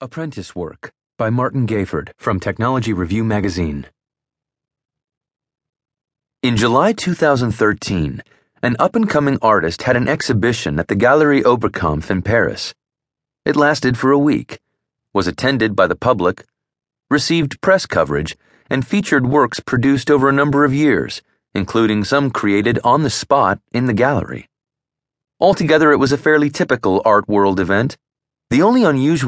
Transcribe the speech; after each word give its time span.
Apprentice 0.00 0.54
Work 0.54 0.92
by 1.16 1.28
Martin 1.28 1.66
Gayford 1.66 2.10
from 2.16 2.38
Technology 2.38 2.92
Review 2.92 3.24
Magazine. 3.24 3.86
In 6.40 6.56
July 6.56 6.92
2013, 6.92 8.22
an 8.62 8.76
up 8.78 8.94
and 8.94 9.10
coming 9.10 9.38
artist 9.42 9.82
had 9.82 9.96
an 9.96 10.06
exhibition 10.06 10.78
at 10.78 10.86
the 10.86 10.94
Galerie 10.94 11.42
Oberkampf 11.42 12.12
in 12.12 12.22
Paris. 12.22 12.74
It 13.44 13.56
lasted 13.56 13.98
for 13.98 14.12
a 14.12 14.18
week, 14.20 14.60
was 15.12 15.26
attended 15.26 15.74
by 15.74 15.88
the 15.88 15.96
public, 15.96 16.44
received 17.10 17.60
press 17.60 17.84
coverage, 17.84 18.36
and 18.70 18.86
featured 18.86 19.26
works 19.26 19.58
produced 19.58 20.12
over 20.12 20.28
a 20.28 20.32
number 20.32 20.64
of 20.64 20.72
years, 20.72 21.22
including 21.56 22.04
some 22.04 22.30
created 22.30 22.78
on 22.84 23.02
the 23.02 23.10
spot 23.10 23.58
in 23.72 23.86
the 23.86 23.94
gallery. 23.94 24.48
Altogether, 25.40 25.90
it 25.90 25.98
was 25.98 26.12
a 26.12 26.16
fairly 26.16 26.50
typical 26.50 27.02
art 27.04 27.28
world 27.28 27.58
event. 27.58 27.96
The 28.50 28.62
only 28.62 28.82
unusual 28.82 29.26